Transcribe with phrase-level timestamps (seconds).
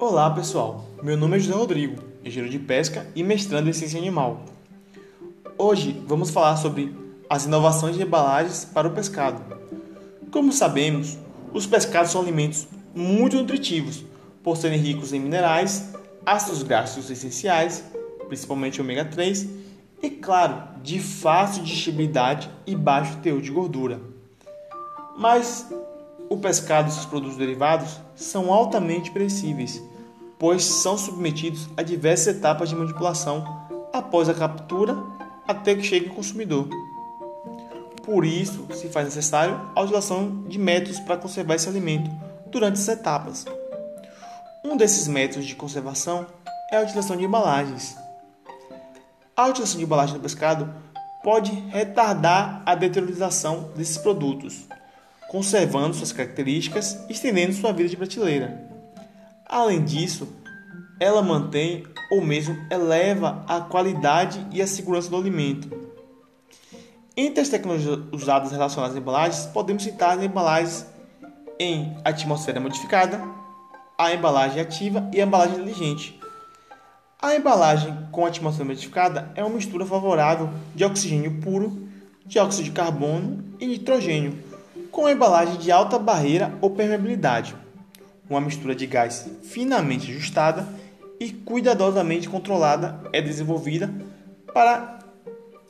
[0.00, 4.44] Olá pessoal, meu nome é José Rodrigo, engenheiro de pesca e mestrando em ciência animal.
[5.58, 6.94] Hoje vamos falar sobre
[7.28, 9.42] as inovações de embalagens para o pescado.
[10.30, 11.18] Como sabemos,
[11.52, 14.04] os pescados são alimentos muito nutritivos,
[14.40, 15.92] por serem ricos em minerais,
[16.24, 17.82] ácidos graxos essenciais,
[18.28, 19.48] principalmente ômega 3,
[20.00, 24.00] e claro, de fácil digestibilidade e baixo teor de gordura.
[25.18, 25.66] Mas
[26.30, 29.82] o pescado e seus produtos derivados são altamente perecíveis,
[30.38, 34.96] pois são submetidos a diversas etapas de manipulação após a captura
[35.46, 36.68] até que chegue ao consumidor.
[38.04, 42.10] Por isso, se faz necessário a utilização de métodos para conservar esse alimento
[42.46, 43.44] durante essas etapas.
[44.64, 46.26] Um desses métodos de conservação
[46.70, 47.96] é a utilização de embalagens.
[49.36, 50.72] A utilização de embalagem no pescado
[51.22, 54.66] pode retardar a deteriorização desses produtos,
[55.28, 58.77] conservando suas características e estendendo sua vida de prateleira.
[59.48, 60.28] Além disso,
[61.00, 65.70] ela mantém ou mesmo eleva a qualidade e a segurança do alimento.
[67.16, 70.86] Entre as tecnologias usadas relacionadas às embalagens, podemos citar as embalagens
[71.58, 73.22] em atmosfera modificada,
[73.96, 76.20] a embalagem ativa e a embalagem inteligente.
[77.20, 81.88] A embalagem com atmosfera modificada é uma mistura favorável de oxigênio puro,
[82.26, 84.38] dióxido de carbono e nitrogênio,
[84.92, 87.56] com embalagem de alta barreira ou permeabilidade,
[88.28, 90.68] uma mistura de gás finamente ajustada
[91.18, 93.92] e cuidadosamente controlada é desenvolvida
[94.52, 94.98] para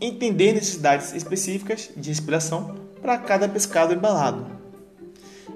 [0.00, 4.46] entender necessidades específicas de respiração para cada pescado embalado.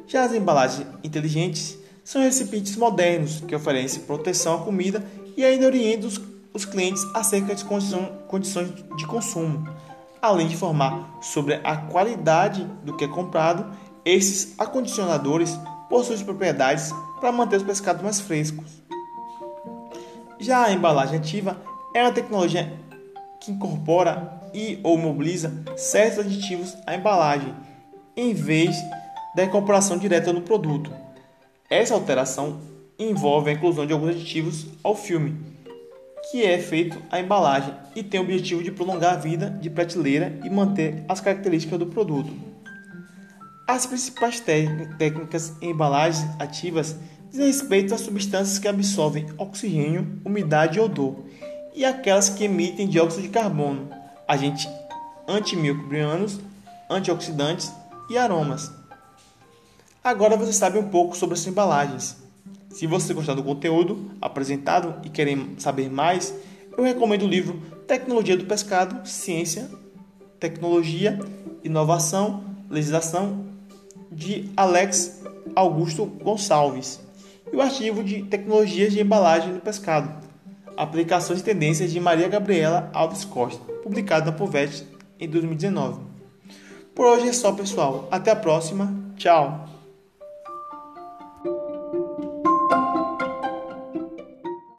[0.06, 5.04] Já as embalagens inteligentes são recipientes modernos que oferecem proteção à comida
[5.36, 6.20] e ainda orientam os,
[6.52, 9.66] os clientes acerca de condições de consumo,
[10.20, 13.66] além de informar sobre a qualidade do que é comprado,
[14.04, 15.58] esses acondicionadores
[15.94, 18.82] possuem propriedades para manter os pescados mais frescos.
[20.40, 21.56] Já a embalagem ativa
[21.94, 22.72] é uma tecnologia
[23.40, 27.54] que incorpora e ou mobiliza certos aditivos à embalagem,
[28.16, 28.74] em vez
[29.36, 30.90] da incorporação direta no produto.
[31.70, 32.58] Essa alteração
[32.98, 35.36] envolve a inclusão de alguns aditivos ao filme,
[36.28, 40.40] que é feito a embalagem e tem o objetivo de prolongar a vida de prateleira
[40.42, 42.53] e manter as características do produto.
[43.66, 46.96] As principais técnicas em embalagens ativas
[47.30, 51.24] dizem respeito às substâncias que absorvem oxigênio, umidade e odor,
[51.74, 53.88] e aquelas que emitem dióxido de carbono,
[54.28, 54.68] agentes
[55.26, 56.38] antimicrobianos,
[56.90, 57.72] antioxidantes
[58.10, 58.70] e aromas.
[60.02, 62.18] Agora você sabe um pouco sobre as embalagens.
[62.68, 65.26] Se você gostar do conteúdo apresentado e quer
[65.56, 66.34] saber mais,
[66.76, 69.70] eu recomendo o livro Tecnologia do Pescado, Ciência,
[70.38, 71.18] Tecnologia,
[71.62, 73.53] Inovação, Legislação,
[74.14, 75.22] de Alex
[75.54, 77.00] Augusto Gonçalves,
[77.52, 80.10] e o artigo de Tecnologias de Embalagem no Pescado,
[80.76, 84.86] Aplicações e Tendências de Maria Gabriela Alves Costa, publicado na PUVET
[85.20, 86.00] em 2019.
[86.94, 88.08] Por hoje é só, pessoal.
[88.10, 88.92] Até a próxima.
[89.16, 89.73] Tchau!